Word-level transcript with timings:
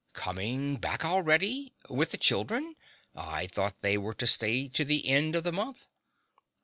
Coming 0.13 0.77
back 0.77 1.05
already 1.05 1.75
with 1.87 2.09
the 2.09 2.17
children? 2.17 2.73
I 3.13 3.45
thought 3.45 3.83
they 3.83 3.99
were 3.99 4.15
to 4.15 4.25
stay 4.25 4.67
to 4.67 4.83
the 4.83 5.07
end 5.07 5.35
of 5.35 5.43
the 5.43 5.51
month. 5.51 5.85